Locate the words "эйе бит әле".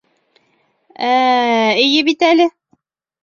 1.83-2.49